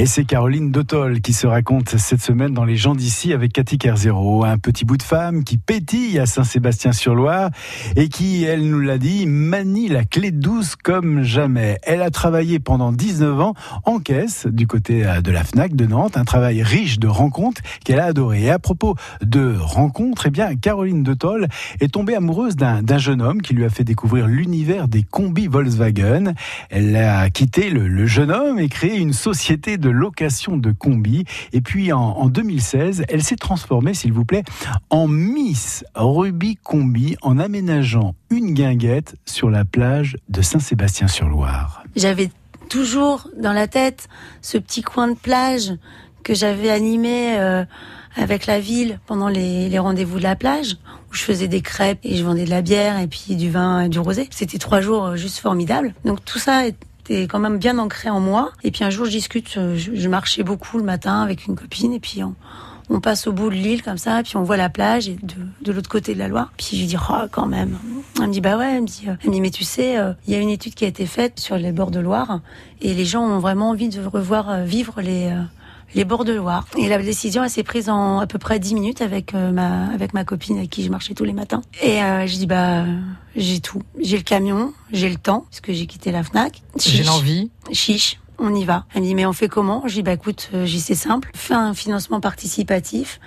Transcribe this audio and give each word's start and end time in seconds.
Et 0.00 0.06
c'est 0.06 0.24
Caroline 0.24 0.70
Dotol 0.70 1.20
qui 1.20 1.32
se 1.32 1.48
raconte 1.48 1.96
cette 1.96 2.22
semaine 2.22 2.54
dans 2.54 2.64
Les 2.64 2.76
gens 2.76 2.94
d'ici 2.94 3.32
avec 3.32 3.52
Cathy 3.52 3.78
Kerzero, 3.78 4.44
un 4.44 4.56
petit 4.56 4.84
bout 4.84 4.96
de 4.96 5.02
femme 5.02 5.42
qui 5.42 5.58
pétille 5.58 6.20
à 6.20 6.26
Saint-Sébastien-sur-Loire 6.26 7.50
et 7.96 8.08
qui, 8.08 8.44
elle 8.44 8.70
nous 8.70 8.78
l'a 8.78 8.98
dit, 8.98 9.26
manie 9.26 9.88
la 9.88 10.04
clé 10.04 10.30
douce 10.30 10.76
comme 10.76 11.24
jamais. 11.24 11.80
Elle 11.82 12.00
a 12.00 12.12
travaillé 12.12 12.60
pendant 12.60 12.92
19 12.92 13.40
ans 13.40 13.54
en 13.84 13.98
caisse 13.98 14.46
du 14.46 14.68
côté 14.68 15.04
euh, 15.04 15.20
de 15.20 15.32
la 15.32 15.42
FNAC 15.42 15.74
de 15.74 15.86
Nantes, 15.86 16.16
un 16.16 16.24
travail 16.24 16.62
riche 16.62 17.00
de 17.00 17.08
rencontres 17.08 17.62
qu'elle 17.84 17.98
a 17.98 18.04
adoré. 18.04 18.44
Et 18.44 18.50
à 18.50 18.60
propos 18.60 18.94
de 19.20 19.56
rencontres, 19.58 20.26
eh 20.26 20.30
bien, 20.30 20.54
Caroline 20.54 21.02
Dotol 21.02 21.48
est 21.80 21.92
tombée 21.92 22.14
amoureuse 22.14 22.54
d'un 22.54 22.98
jeune 22.98 23.20
homme 23.20 23.42
qui 23.42 23.52
lui 23.52 23.64
a 23.64 23.68
fait 23.68 23.82
découvrir 23.82 24.28
l'univers 24.28 24.86
des 24.86 25.02
combis 25.02 25.48
Volkswagen. 25.48 26.34
Elle 26.70 26.94
a 26.94 27.30
quitté 27.30 27.70
le, 27.70 27.88
le 27.88 28.06
jeune 28.06 28.30
homme 28.30 28.60
et 28.60 28.68
créé 28.68 28.96
une 28.96 29.12
société 29.12 29.76
de 29.76 29.87
location 29.90 30.56
de 30.56 30.72
combi. 30.72 31.24
Et 31.52 31.60
puis 31.60 31.92
en, 31.92 32.28
2016, 32.28 33.04
elle 33.08 33.22
s'est 33.22 33.36
transformée, 33.36 33.94
s'il 33.94 34.12
vous 34.12 34.24
plaît, 34.24 34.44
en 34.90 35.08
Miss 35.08 35.84
Ruby 35.94 36.56
Combi 36.56 37.16
en 37.22 37.38
aménageant 37.38 38.14
une 38.30 38.54
guinguette 38.54 39.16
sur 39.24 39.50
la 39.50 39.64
plage 39.64 40.16
de 40.28 40.42
Saint-Sébastien-sur-Loire. 40.42 41.82
J'avais 41.96 42.30
toujours 42.68 43.28
dans 43.36 43.52
la 43.52 43.66
tête 43.66 44.08
ce 44.42 44.58
petit 44.58 44.82
coin 44.82 45.08
de 45.08 45.16
plage 45.16 45.72
que 46.22 46.34
j'avais 46.34 46.70
animé 46.70 47.38
euh, 47.38 47.64
avec 48.16 48.46
la 48.46 48.60
ville 48.60 49.00
pendant 49.06 49.28
les, 49.28 49.68
les 49.68 49.78
rendez-vous 49.78 50.18
de 50.18 50.24
la 50.24 50.36
plage, 50.36 50.76
où 51.10 51.14
je 51.14 51.22
faisais 51.22 51.48
des 51.48 51.62
crêpes 51.62 52.00
et 52.02 52.16
je 52.16 52.24
vendais 52.24 52.44
de 52.44 52.50
la 52.50 52.62
bière 52.62 52.98
et 52.98 53.06
puis 53.06 53.36
du 53.36 53.50
vin 53.50 53.82
et 53.82 53.88
du 53.88 53.98
rosé. 53.98 54.28
C'était 54.30 54.58
trois 54.58 54.80
jours 54.80 55.06
euh, 55.06 55.16
juste 55.16 55.38
formidables. 55.38 55.94
Donc 56.04 56.24
tout 56.24 56.38
ça 56.38 56.66
était 57.08 57.26
quand 57.26 57.38
même 57.38 57.58
bien 57.58 57.78
ancré 57.78 58.10
en 58.10 58.20
moi. 58.20 58.52
Et 58.62 58.70
puis 58.70 58.84
un 58.84 58.90
jour, 58.90 59.06
je 59.06 59.10
discute, 59.10 59.56
euh, 59.56 59.76
je, 59.76 60.08
marchais 60.08 60.42
beaucoup 60.42 60.78
le 60.78 60.84
matin 60.84 61.22
avec 61.22 61.46
une 61.46 61.56
copine 61.56 61.92
et 61.92 62.00
puis 62.00 62.22
on, 62.22 63.00
passe 63.00 63.26
au 63.26 63.32
bout 63.32 63.50
de 63.50 63.54
l'île 63.54 63.82
comme 63.82 63.98
ça, 63.98 64.22
puis 64.22 64.36
on 64.36 64.42
voit 64.42 64.56
la 64.56 64.70
plage 64.70 65.08
et 65.08 65.16
de, 65.22 65.34
de 65.62 65.72
l'autre 65.72 65.90
côté 65.90 66.14
de 66.14 66.18
la 66.18 66.28
Loire. 66.28 66.52
Puis 66.56 66.68
je 66.72 66.76
lui 66.80 66.86
dis, 66.86 66.96
oh, 66.96 67.26
quand 67.30 67.46
même. 67.46 67.78
Elle 68.18 68.28
me 68.28 68.32
dit, 68.32 68.40
bah 68.40 68.56
ouais, 68.56 68.76
elle 68.76 68.82
me 68.82 68.86
dit, 68.86 69.04
euh, 69.08 69.14
elle 69.22 69.28
me 69.28 69.34
dit 69.34 69.40
mais 69.40 69.50
tu 69.50 69.64
sais, 69.64 69.96
il 70.26 70.32
y 70.32 70.36
a 70.36 70.40
une 70.40 70.48
étude 70.48 70.74
qui 70.74 70.84
a 70.84 70.88
été 70.88 71.06
faite 71.06 71.38
sur 71.38 71.56
les 71.56 71.72
bords 71.72 71.90
de 71.90 72.00
Loire 72.00 72.40
et 72.80 72.94
les 72.94 73.04
gens 73.04 73.22
ont 73.22 73.38
vraiment 73.38 73.70
envie 73.70 73.88
de 73.88 74.00
revoir 74.00 74.62
vivre 74.64 75.00
les, 75.00 75.30
les 75.94 76.04
bords 76.04 76.24
de 76.24 76.32
Loire. 76.32 76.66
Et 76.76 76.88
la 76.88 76.98
décision, 76.98 77.44
elle 77.44 77.50
s'est 77.50 77.62
prise 77.62 77.88
en 77.88 78.18
à 78.18 78.26
peu 78.26 78.38
près 78.38 78.58
10 78.58 78.74
minutes 78.74 79.02
avec 79.02 79.34
euh, 79.34 79.50
ma 79.50 79.86
avec 79.92 80.14
ma 80.14 80.24
copine 80.24 80.58
avec 80.58 80.70
qui 80.70 80.82
je 80.84 80.90
marchais 80.90 81.14
tous 81.14 81.24
les 81.24 81.32
matins. 81.32 81.62
Et 81.82 82.02
euh, 82.02 82.26
je 82.26 82.36
dis 82.36 82.46
bah 82.46 82.84
j'ai 83.36 83.60
tout, 83.60 83.82
j'ai 84.00 84.16
le 84.16 84.22
camion, 84.22 84.72
j'ai 84.92 85.08
le 85.08 85.16
temps 85.16 85.46
parce 85.50 85.60
que 85.60 85.72
j'ai 85.72 85.86
quitté 85.86 86.12
la 86.12 86.22
Fnac. 86.22 86.62
J'ai 86.78 87.04
l'envie. 87.04 87.50
Chiche 87.72 88.18
on 88.38 88.54
y 88.54 88.64
va. 88.64 88.84
Elle 88.94 89.02
me 89.02 89.06
dit, 89.06 89.14
mais 89.14 89.26
on 89.26 89.32
fait 89.32 89.48
comment? 89.48 89.82
Je 89.86 89.94
dis, 89.94 90.02
bah 90.02 90.12
écoute, 90.12 90.50
euh, 90.54 90.64
j'y 90.64 90.80
c'est 90.80 90.94
simple. 90.94 91.30
Fais 91.34 91.54
un 91.54 91.74
financement 91.74 92.20
participatif. 92.20 93.20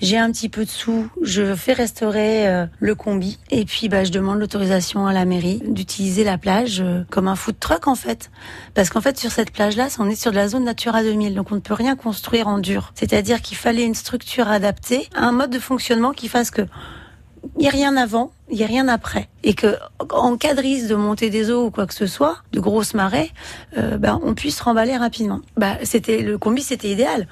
J'ai 0.00 0.18
un 0.18 0.30
petit 0.30 0.48
peu 0.48 0.64
de 0.64 0.70
sous. 0.70 1.08
Je 1.22 1.54
fais 1.54 1.72
restaurer 1.72 2.48
euh, 2.48 2.66
le 2.78 2.94
combi. 2.94 3.38
Et 3.50 3.64
puis, 3.64 3.88
bah, 3.88 4.04
je 4.04 4.12
demande 4.12 4.38
l'autorisation 4.38 5.06
à 5.06 5.12
la 5.12 5.24
mairie 5.24 5.62
d'utiliser 5.66 6.24
la 6.24 6.38
plage 6.38 6.80
euh, 6.80 7.02
comme 7.10 7.28
un 7.28 7.36
food 7.36 7.58
truck, 7.58 7.88
en 7.88 7.94
fait. 7.94 8.30
Parce 8.74 8.90
qu'en 8.90 9.00
fait, 9.00 9.18
sur 9.18 9.30
cette 9.30 9.50
plage-là, 9.50 9.88
on 9.98 10.08
est 10.08 10.20
sur 10.20 10.30
de 10.30 10.36
la 10.36 10.48
zone 10.48 10.64
Natura 10.64 11.02
2000. 11.02 11.34
Donc, 11.34 11.50
on 11.50 11.56
ne 11.56 11.60
peut 11.60 11.74
rien 11.74 11.96
construire 11.96 12.48
en 12.48 12.58
dur. 12.58 12.92
C'est-à-dire 12.94 13.40
qu'il 13.40 13.56
fallait 13.56 13.84
une 13.84 13.94
structure 13.94 14.48
adaptée, 14.48 15.08
un 15.14 15.32
mode 15.32 15.50
de 15.50 15.58
fonctionnement 15.58 16.12
qui 16.12 16.28
fasse 16.28 16.50
que 16.50 16.62
il 17.58 17.62
n'y 17.62 17.68
a 17.68 17.72
rien 17.72 17.96
avant, 17.96 18.30
il 18.50 18.56
n'y 18.56 18.62
a 18.62 18.68
rien 18.68 18.86
après. 18.86 19.28
Et 19.42 19.52
que 19.52 19.76
en 20.10 20.36
cas 20.36 20.54
de 20.54 20.60
risque 20.60 20.86
de 20.86 21.28
des 21.28 21.50
eaux 21.50 21.66
ou 21.66 21.70
quoi 21.72 21.86
que 21.88 21.94
ce 21.94 22.06
soit, 22.06 22.36
de 22.52 22.60
grosses 22.60 22.94
marées, 22.94 23.32
euh, 23.76 23.98
ben, 23.98 24.20
on 24.22 24.34
puisse 24.34 24.60
remballer 24.60 24.96
rapidement. 24.96 25.40
Bah, 25.56 25.76
c'était 25.82 26.22
le 26.22 26.38
combi, 26.38 26.62
c'était 26.62 26.88
idéal 26.88 27.26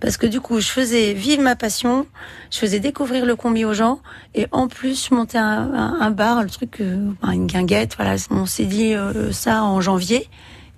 parce 0.00 0.18
que 0.18 0.26
du 0.26 0.40
coup, 0.40 0.60
je 0.60 0.68
faisais 0.68 1.14
vivre 1.14 1.42
ma 1.42 1.56
passion, 1.56 2.06
je 2.50 2.58
faisais 2.58 2.78
découvrir 2.78 3.24
le 3.24 3.36
combi 3.36 3.64
aux 3.64 3.72
gens 3.72 4.00
et 4.34 4.46
en 4.52 4.68
plus, 4.68 5.08
je 5.08 5.14
montais 5.14 5.38
un, 5.38 6.10
bar, 6.10 6.42
le 6.42 6.50
truc, 6.50 6.82
euh, 6.82 7.10
une 7.32 7.46
guinguette. 7.46 7.96
Voilà, 7.96 8.16
on 8.30 8.44
s'est 8.44 8.66
dit 8.66 8.94
euh, 8.94 9.32
ça 9.32 9.64
en 9.64 9.80
janvier 9.80 10.28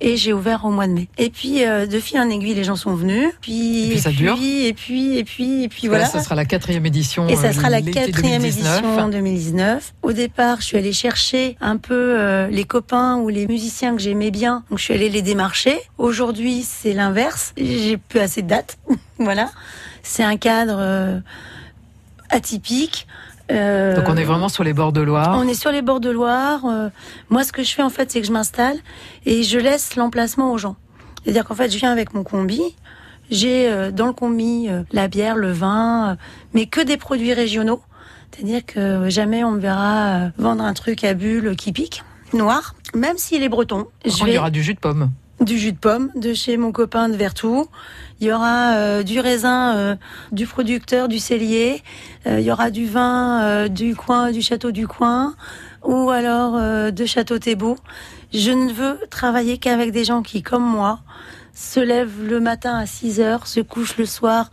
et 0.03 0.17
j'ai 0.17 0.33
ouvert 0.33 0.65
au 0.65 0.71
mois 0.71 0.87
de 0.87 0.93
mai. 0.93 1.09
Et 1.17 1.31
puis 1.31 1.65
euh, 1.65 1.87
de 1.87 1.99
fil 2.01 2.19
en 2.19 2.29
aiguille, 2.29 2.55
les 2.55 2.65
gens 2.65 2.77
sont 2.77 2.95
venus. 2.95 3.31
Puis, 3.41 3.87
et 3.87 3.91
puis 3.91 4.01
ça 4.01 4.11
dure. 4.11 4.37
Et 4.43 4.73
puis 4.73 5.17
et 5.17 5.25
puis 5.25 5.63
et 5.65 5.69
puis 5.69 5.87
voilà. 5.87 6.07
ça 6.07 6.21
sera 6.21 6.35
la 6.35 6.45
quatrième 6.45 6.85
édition. 6.85 7.29
Et 7.29 7.37
ça 7.37 7.49
euh, 7.49 7.53
sera 7.53 7.71
la 7.71 7.81
quatrième 7.81 8.45
édition 8.45 8.99
en 8.99 9.09
2019. 9.09 9.95
Au 10.03 10.13
départ, 10.13 10.61
je 10.61 10.67
suis 10.67 10.77
allée 10.77 10.93
chercher 10.93 11.57
un 11.61 11.77
peu 11.77 11.95
euh, 12.19 12.49
les 12.49 12.65
copains 12.65 13.17
ou 13.17 13.29
les 13.29 13.47
musiciens 13.47 13.95
que 13.95 14.03
j'aimais 14.03 14.33
bien. 14.33 14.65
Donc 14.69 14.81
je 14.81 14.85
suis 14.85 14.95
allée 14.95 15.09
les 15.09 15.23
démarcher. 15.23 15.79
Aujourd'hui, 15.99 16.67
c'est 16.69 16.93
l'inverse. 16.93 17.53
J'ai 17.57 17.97
plus 17.97 18.19
assez 18.19 18.43
de 18.43 18.49
dates. 18.49 18.79
voilà. 19.19 19.51
C'est 20.03 20.25
un 20.25 20.37
cadre 20.37 21.23
atypique. 22.29 23.07
Euh, 23.51 23.97
Donc 23.97 24.05
on 24.09 24.17
est 24.17 24.25
vraiment 24.25 24.49
sur 24.49 24.65
les 24.65 24.73
bords 24.73 24.93
de 24.93 25.01
Loire. 25.01 25.37
On 25.39 25.47
est 25.49 25.55
sur 25.55 25.71
les 25.71 25.83
bords 25.83 26.01
de 26.01 26.11
Loire. 26.11 26.65
Euh, 26.65 26.89
moi, 27.31 27.45
ce 27.45 27.53
que 27.53 27.63
je 27.63 27.75
fais 27.75 27.83
en 27.83 27.91
fait, 27.91 28.11
c'est 28.11 28.21
que 28.21 28.27
je 28.27 28.33
m'installe 28.33 28.77
et 29.27 29.43
je 29.43 29.59
laisse 29.59 29.97
l'emplacement 29.97 30.53
aux 30.53 30.59
gens. 30.59 30.77
C'est-à-dire 31.23 31.45
qu'en 31.45 31.55
fait, 31.55 31.71
je 31.71 31.79
viens 31.79 31.93
avec 31.93 32.15
mon 32.15 32.25
combi. 32.25 32.61
J'ai 33.31 33.69
euh, 33.69 33.91
dans 33.91 34.07
le 34.07 34.13
combi 34.13 34.69
la 34.93 35.09
bière, 35.09 35.37
le 35.37 35.53
vin, 35.53 36.17
mais 36.55 36.67
que 36.67 36.81
des 36.81 36.97
produits 36.97 37.33
régionaux. 37.33 37.83
C'est-à-dire 38.31 38.65
que 38.65 39.09
jamais 39.11 39.45
on 39.45 39.53
me 39.53 39.61
verra 39.61 40.31
vendre 40.39 40.65
un 40.65 40.73
truc 40.73 41.05
à 41.05 41.13
bulles 41.13 41.55
qui 41.55 41.73
pique, 41.73 42.03
noir, 42.33 42.75
même 42.95 43.19
s'il 43.19 43.43
est 43.43 43.49
breton. 43.51 43.87
Je 44.07 44.25
Il 44.27 44.33
y 44.33 44.39
aura 44.39 44.51
du 44.51 44.63
jus 44.63 44.75
de 44.75 44.79
pomme 44.79 45.11
du 45.43 45.59
jus 45.59 45.73
de 45.73 45.79
pomme 45.79 46.11
de 46.15 46.35
chez 46.35 46.57
mon 46.57 46.73
copain 46.73 47.09
de 47.09 47.17
Vertou. 47.17 47.67
Il 48.21 48.27
y 48.27 48.33
aura 48.33 48.75
euh, 48.75 49.03
du 49.03 49.19
raisin 49.19 49.77
euh, 49.77 49.97
du 50.31 50.47
producteur 50.47 51.09
du 51.09 51.19
cellier. 51.19 51.83
Euh, 52.27 52.41
il 52.41 52.47
y 52.47 52.53
aura 52.53 52.71
du 52.71 52.87
vin 52.87 53.69
du 53.69 53.97
coin 53.97 54.31
du 54.31 54.43
château 54.43 54.71
du 54.71 54.87
coin 54.87 55.35
ou 55.83 56.11
alors 56.11 56.93
de 56.93 57.07
château 57.07 57.39
Thébault. 57.39 57.77
Je 58.33 58.51
ne 58.51 58.73
veux 58.73 58.99
travailler 59.11 59.59
qu'avec 59.59 59.91
des 59.91 60.05
gens 60.05 60.23
qui, 60.23 60.43
comme 60.43 60.65
moi, 60.65 61.01
se 61.55 61.81
lèvent 61.81 62.27
le 62.27 62.41
matin 62.41 62.77
à 62.77 62.87
6 62.87 63.21
heures, 63.21 63.47
se 63.47 63.61
couchent 63.61 63.99
le 63.99 64.07
soir 64.07 64.51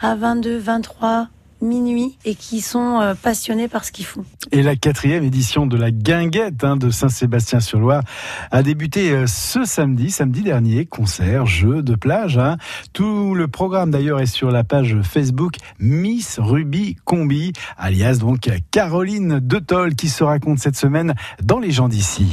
à 0.00 0.14
22, 0.14 0.56
23, 0.56 1.28
minuit 1.60 2.16
et 2.24 2.34
qui 2.34 2.60
sont 2.60 3.00
euh, 3.00 3.14
passionnés 3.14 3.68
par 3.68 3.84
ce 3.84 3.92
qu'ils 3.92 4.04
font. 4.04 4.24
Et 4.52 4.62
la 4.62 4.76
quatrième 4.76 5.24
édition 5.24 5.66
de 5.66 5.76
la 5.76 5.90
guinguette 5.90 6.64
hein, 6.64 6.76
de 6.76 6.90
Saint-Sébastien-sur-Loire 6.90 8.02
a 8.50 8.62
débuté 8.62 9.10
euh, 9.10 9.26
ce 9.26 9.64
samedi, 9.64 10.10
samedi 10.10 10.42
dernier, 10.42 10.86
concert, 10.86 11.46
jeux 11.46 11.82
de 11.82 11.94
plage. 11.94 12.38
Hein. 12.38 12.56
Tout 12.92 13.34
le 13.34 13.48
programme 13.48 13.90
d'ailleurs 13.90 14.20
est 14.20 14.26
sur 14.26 14.50
la 14.50 14.64
page 14.64 14.96
Facebook 15.02 15.56
Miss 15.78 16.38
Ruby 16.38 16.96
Combi, 17.04 17.52
alias 17.76 18.18
donc 18.18 18.50
Caroline 18.70 19.40
Detol 19.40 19.94
qui 19.94 20.08
se 20.08 20.24
raconte 20.24 20.58
cette 20.58 20.76
semaine 20.76 21.14
dans 21.42 21.58
Les 21.58 21.70
gens 21.70 21.88
d'ici. 21.88 22.26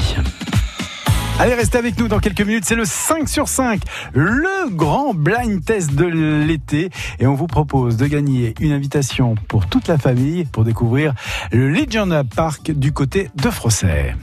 Allez, 1.40 1.54
restez 1.54 1.78
avec 1.78 2.00
nous 2.00 2.08
dans 2.08 2.18
quelques 2.18 2.42
minutes. 2.42 2.66
C'est 2.66 2.76
le 2.76 2.84
5 2.84 3.30
sur 3.30 3.48
5, 3.48 3.82
le 4.14 4.70
grand 4.72 5.14
blind 5.14 5.64
test 5.64 5.94
de 5.94 6.06
l'été. 6.06 6.90
Et 7.20 7.28
on 7.28 7.36
vous 7.36 7.46
propose 7.46 7.96
de 7.96 8.08
gagner 8.08 8.56
une 8.60 8.72
invitation 8.72 9.36
pour 9.48 9.68
toute 9.68 9.88
la 9.88 10.00
famille 10.00 10.46
pour 10.46 10.64
découvrir 10.64 11.14
le 11.52 11.70
Legion 11.70 12.10
Park 12.36 12.72
du 12.72 12.92
côté 12.92 13.30
de 13.36 13.52
Frosset. 13.52 14.16